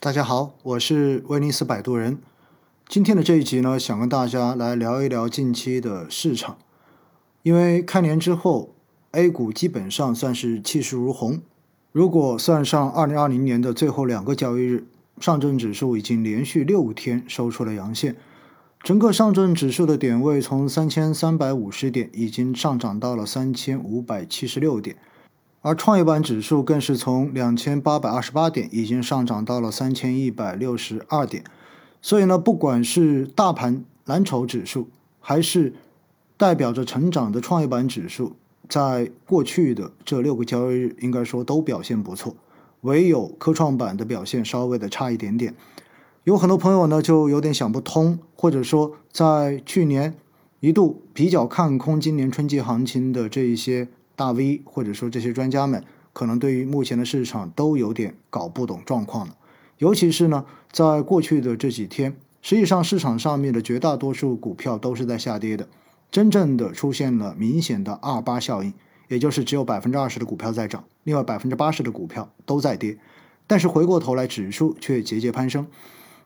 [0.00, 2.18] 大家好，我是威尼斯摆渡人。
[2.86, 6.56] 今天的这一集呢，想跟大家来聊一聊近期的市场。
[7.42, 8.72] 因为开年之后
[9.10, 11.42] ，A 股基本上算是气势如虹。
[11.90, 14.86] 如果算上2020年的最后两个交易日，
[15.18, 18.14] 上证指数已经连续六天收出了阳线。
[18.84, 24.96] 整个上证指数的点位从3350点已经上涨到了3576点，
[25.60, 31.44] 而创业板指数更是从2828点已经上涨到了3162点。
[32.00, 34.88] 所以呢，不管是大盘蓝筹指数，
[35.20, 35.74] 还是
[36.36, 38.36] 代表着成长的创业板指数，
[38.68, 42.36] 在过去的这六个交易日，应该说都表现不错。
[42.82, 45.52] 唯有科创板的表现稍微的差一点点。
[46.22, 50.14] 有很多朋友呢，就有点想不通，或者说在去年
[50.60, 59.36] 一度比较看空今年春季行情的这一些大 V，或者说这些专家们，可能对于目前的市场都有点搞不懂状况了。
[59.78, 65.68] 尤其是呢，在过去的这几天，实际上市场上面的绝大多数股票都是在下跌的，
[66.10, 68.74] 真正的出现了明显的二八效应，
[69.06, 72.98] 也就是只有百分之二十的股票在涨，另外百分之八十的股票都在跌。
[73.46, 75.64] 但是回过头来，指数却节节攀升。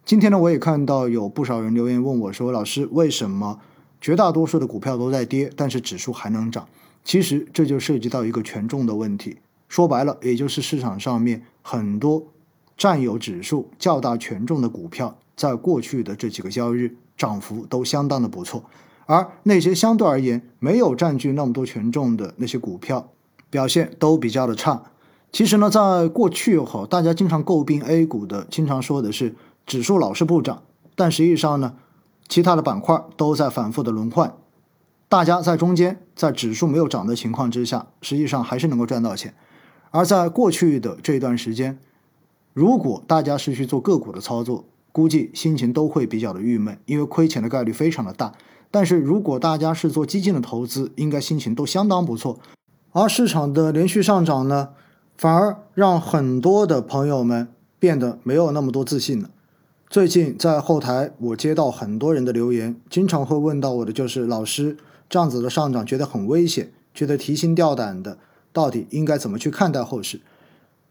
[0.07, 3.61] 今天呢，我也看到有不少人留言问我说：“老师，为什么
[4.01, 6.67] 绝大多数的股票都在跌，但是指数还能涨？”
[7.05, 9.39] 其实这就涉及到一个权重的问题。
[9.69, 12.25] 说白了，也就是市场上面很多。
[12.75, 18.65] 占有指数较大权重的股票，在过去的这几个交易日涨幅都相当的不错，
[19.07, 23.13] 而那些相对而言没有占据那么多权重的那些股票，
[23.51, 24.83] 表现都比较的差。
[25.31, 30.63] 其实呢，在过去哈，大家经常诟病 A 股的，经常说的是指数老是不涨，
[30.97, 31.75] 但实际上呢，
[32.27, 34.35] 其他的板块都在反复的轮换，
[35.13, 39.35] 大家在中间，在指数没有涨的情况之下，实际上还是能够赚到钱。
[39.91, 41.79] 而在过去的这段时间，
[42.55, 48.33] 如果大家是去做个股的操作，估计心情都会比较的郁闷，因为亏钱的概率非常的大。
[48.71, 52.39] 但是如果大家是做基金的投资，应该心情都相当不错。
[52.93, 54.71] 而市场的连续上涨呢，
[55.19, 57.49] 反而让很多的朋友们
[57.79, 59.29] 变得没有那么多自信了。
[59.91, 64.79] 最近在后台，我接到很多人的留言，经常会问到我的就是老师，
[65.13, 68.17] 这样子的上涨觉得很危险，觉得提心吊胆的，
[68.51, 70.23] 到底应该怎么去看待后市？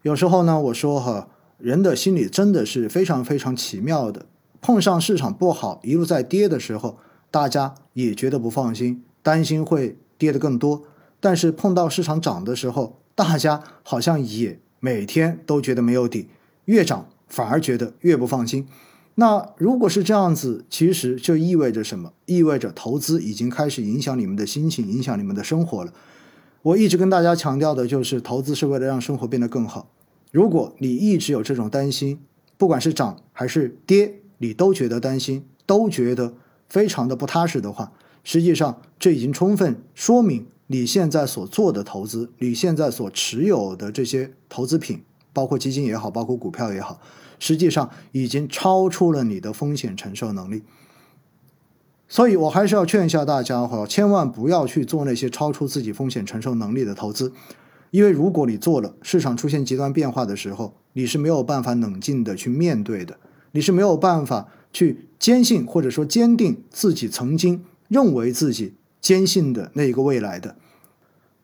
[0.03, 1.27] 有时候呢，我说哈。
[1.57, 4.25] 人的心理真的是非常非常奇妙的。
[4.61, 6.97] 碰上市场不好，一路在跌的时候，
[7.31, 10.83] 大家也觉得不放心，担心会跌得更多。
[11.19, 16.29] 但是碰到市场涨的时候，大家好像也每天都觉得没有底，
[16.65, 18.67] 越涨反而觉得越不放心。
[19.15, 22.13] 那如果是这样子，其实就意味着什么？
[22.25, 25.93] 意味着投资已经开始影响你们的心情，影响你们的生活了。
[26.61, 29.91] 我一直跟大家强调的就是，投资是为了让生活变得更好。
[30.31, 32.19] 如果你一直有这种担心，
[32.57, 36.33] 不管是涨还是跌，你都觉得担心，都觉得
[36.69, 37.91] 非常的不踏实的话，
[38.23, 45.01] 实际上这已经充分说明你现在所做的投资，你现在所持有的这些投资品，
[45.33, 46.99] 包括基金也好，包括股票也好，
[47.39, 50.63] 实际上已经超出了你的风险承受能力。
[52.07, 57.31] 所以我还是要劝一下大家哈，千万不要去做那些超出自己风险承受能力的投资。
[57.91, 63.17] 因为如果你做了，市场出现极端变化的时候，你是没有办法冷静的去面对的，
[63.51, 70.55] 你是没有办法去坚信或者说坚定自己曾经认为自己坚信的那一个未来的。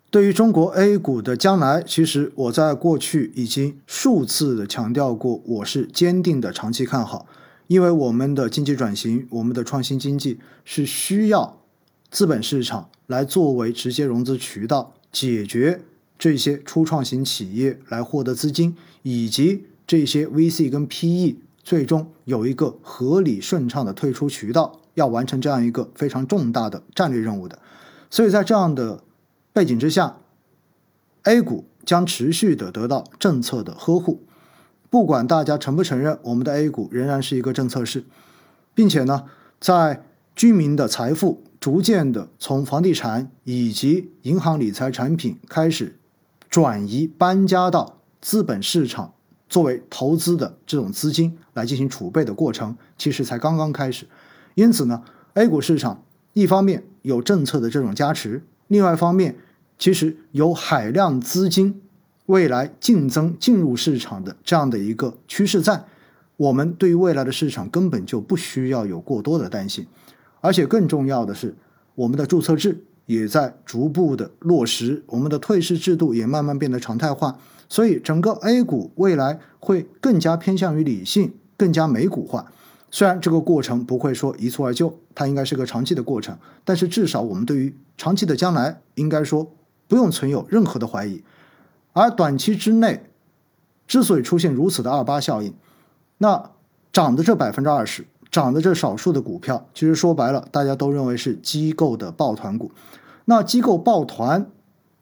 [0.09, 7.27] 对于中国 A 股的将来，其实我在过去已经数次的强调过，我是坚定的长期看好，
[7.67, 11.59] 因为我们的经济转型，我们的创新经济是需要
[12.09, 15.81] 资本市场来作为直接融资渠道，解决。
[16.17, 27.59] 这些初创型企业来获得资金，以及这些 VC 跟 PE 最终有一个合理顺畅的退出渠道，要完成这样一个非常重大的战略任务的。
[28.09, 29.03] 所以在这样的
[29.57, 30.17] 背景之下
[31.23, 34.21] ，A 股将持续的得到政策的呵护。
[34.91, 38.05] 不管大家承不承认，我们的 A 股仍然是一个政策市，
[38.75, 39.23] 并且呢，
[39.59, 40.03] 在
[40.35, 45.97] 居民的财富逐渐的从房地产以及银行理财产品开始。
[46.51, 49.15] 转移搬家到资本市场
[49.49, 54.07] 作为投资的这种资金来进行储备的过程，其实才刚刚开始。
[54.53, 55.01] 因此呢
[55.33, 56.03] ，A 股市场
[56.33, 59.35] 一方面有政策的这种加持，另外一方面
[59.77, 61.81] 其实有海量资金
[62.27, 65.83] 未来竞争进入市场的这样的一个趋势在。
[66.35, 69.87] 我们对于未来的市场根本就不需要有过多的担心，
[70.41, 71.55] 而且更重要的是
[71.95, 72.83] 我们的注册制。
[73.07, 77.39] 也在逐步的落实，我们的退市制度也慢慢变得常态化。
[77.69, 82.51] 所以整个 A 股未来会更加偏向于理性，更加美股化。
[82.91, 89.49] 虽然这个过程不会说一蹴而就，它应该是个长期的过程，但是至少我们对于长期的将来，应该说
[89.87, 91.23] 不用存有任何的怀疑。
[91.93, 93.09] 而短期之内，
[93.87, 95.53] 之所以出现如此的二八效应，
[96.19, 96.51] 那
[96.93, 102.71] 涨的这百分之二十，涨的这少数的股票，其实说白了，大家都认为是机构的抱团股。
[103.25, 104.49] 那机构抱团，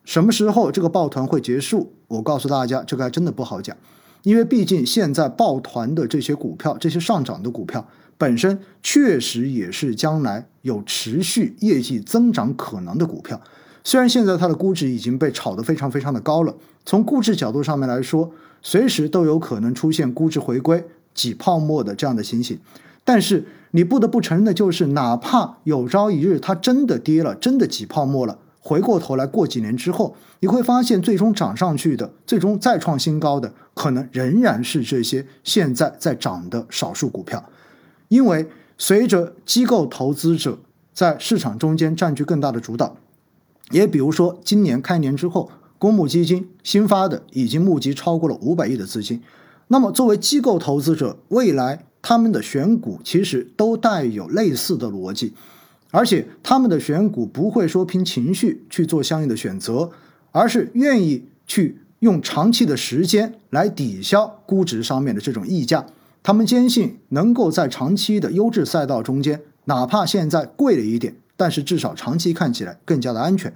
[0.03, 1.93] 什么时候这个抱团会结束？
[2.07, 3.75] 我告诉大家，这个还真的不好讲。
[4.23, 7.87] 因为毕竟现在抱团的这些股票，这些上涨的股票
[8.17, 13.39] 本身确实也是将来有持续业绩增长可能的股票。
[13.85, 16.53] 虽然现在它的估值已经被炒得非常非常的高了，
[16.85, 18.29] 从估值角度上面来说，
[18.63, 20.83] 随时都有可能出现估值回归、
[21.13, 22.59] 挤泡沫的这样的情形。
[23.03, 28.39] 但是你不得不承认的就是，哪怕有朝一日它真的跌了，真的挤泡沫了。
[28.59, 37.45] 回过头来，过几年之后，你会发现，最终涨上去的，最终再创新高的，可能仍然是这些现在在涨的少数股票。
[38.07, 38.47] 因为
[38.79, 40.57] 随着机构投资者
[40.91, 42.97] 在市场中间占据更大的主导，
[43.71, 49.21] 也比如说今年开年之后，公募基金新发的已经募集超过了五百亿的资金。
[49.67, 55.33] 那么，作为机构投资者，未来他们的选股其实都带有类似的逻辑。
[55.91, 59.89] 而且他们的选股不会说凭情绪去做相应的选择，
[60.31, 65.85] 而是愿意去用长期的时间来抵消估值上面的这种溢价。
[66.21, 73.53] 他们坚信能够在长期的优质赛道中间，哪怕现在贵了一点，但是至少长期看起来更加的安全。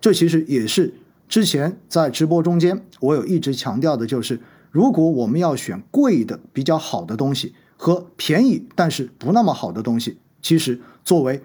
[0.00, 0.94] 这其实也是
[1.28, 4.40] 之前在直播中间我有一直强调的，就是
[4.70, 11.42] 如果我们要选贵的比较好的东西和便宜但是不那么好的东西，其实作为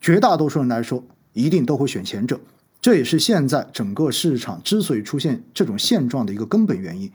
[0.00, 2.40] 绝大多数人来说，一定都会选前者，
[2.80, 7.10] 这也是现在整个市场之所以出现这种现状的一个根本原因。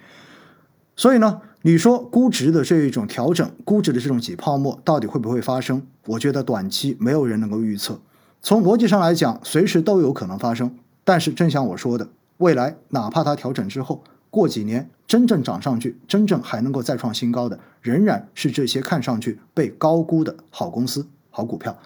[0.95, 5.81] 所以呢，你说估值的这一种调整，估值的这种挤泡沫，到底会不会发生？
[6.06, 8.00] 我觉得短期没有人能够预测。
[8.42, 10.74] 从逻辑上来讲，随时都有可能发生。
[11.03, 12.07] 但是正像我说的，
[12.38, 21.77] 未来哪怕它调整之后，过几年真正涨上去，真正还能够再创新高的，仍然是这些看上去被高估的好公司、好股票。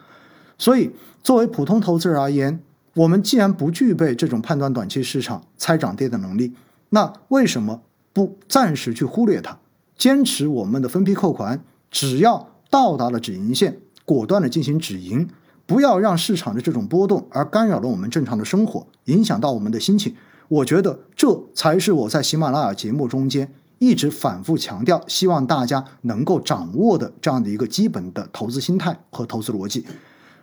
[0.57, 0.91] 所以，
[1.23, 2.61] 作为普通投资者而言，
[2.93, 6.53] 我们既然不具备这种判断短期市场猜涨跌的能力，
[6.89, 7.81] 那为什么
[8.13, 9.59] 不暂时去忽略它，
[9.97, 15.27] 坚持我们的分批扣款，只要到达了止盈线，果断的进行止盈，
[15.65, 20.15] 不要让市场的这种波动而干扰了我们正常的生活，影响到我们的心情。
[20.47, 29.85] 我觉得这才是我在喜马拉雅节目中间一直反复强调，希望大家能够掌握的这样的一个基本的投资心态和投资逻辑。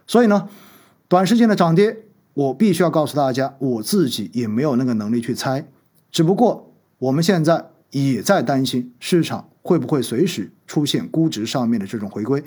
[0.06, 0.48] 所以呢，
[1.08, 2.04] 短时间的涨跌，
[2.34, 5.68] 我必须要告诉大家，我自己也没有那个能力去猜。
[6.12, 12.42] 只不过我们现在也在担心市场会不会随时出现估值上面的这种回归。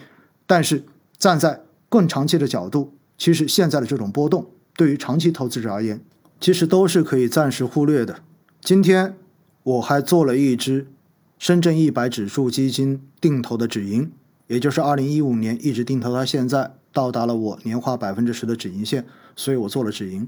[0.45, 0.83] 但是
[1.17, 6.01] 站在更长期的角度，其实现在的这种波动，对于长期投资者而言，
[6.39, 8.21] 其实都是可以暂时忽略的。
[8.61, 9.15] 今天
[9.63, 10.87] 我还做了一只
[11.37, 14.11] 深圳一百指数基金定投的止盈，
[14.47, 16.75] 也就是二零一五年一直定投到现在。
[16.91, 19.05] 到达了我年化百分之十的止盈线，
[19.35, 20.27] 所以我做了止盈。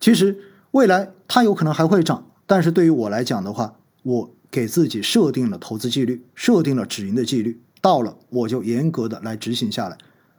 [0.00, 0.38] 其实
[0.70, 9.98] 未来它有可能还会涨，但是对于我来讲的话，我给自己设定了投资纪律，设定了止盈的纪律，到了我就严格的来执行下来。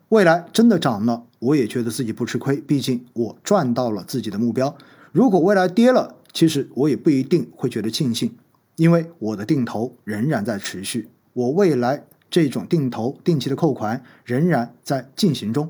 [0.10, 4.76] 未来真的涨了，我也觉得自己不吃亏，毕竟我赚到了自己的目标。
[5.12, 8.36] 如果未来跌了，其实我也不一定会觉得庆幸，
[8.78, 12.06] 因为我的定投仍然在持续，我未来。
[12.30, 15.70] 这种定投、定期的扣款仍然在进行中，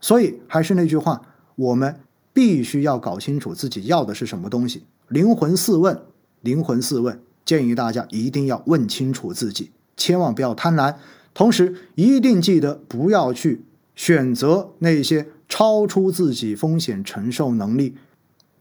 [0.00, 1.20] 所以还是那句话，
[1.54, 2.00] 我们
[2.32, 4.84] 必须要搞清楚自己要的是什么东西。
[5.12, 6.00] 灵魂四问，
[6.40, 10.96] 灵魂四问，建议大家一定要问清楚自己，千万不要贪婪，
[11.34, 13.62] 同时一定记得不要去
[13.94, 17.94] 选择那些超出自己风险承受能力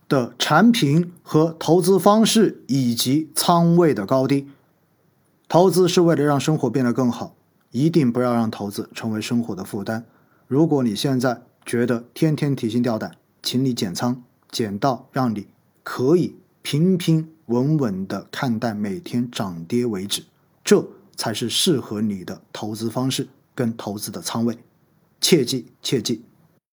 [0.10, 4.50] 的产品和投资方式以及仓位的高低。
[5.48, 7.34] 投资是为了让生活变得更好，
[7.72, 10.04] 一定不要让投资成为生活的负担。
[10.48, 15.48] 如果你现在觉得天天提心吊胆，请你减仓，减到让你
[15.84, 20.24] 可以平平稳稳的看待每天涨跌为止，
[20.64, 24.58] 这才是适合你的投资方式跟投资的仓位。
[25.20, 26.24] 切记切记。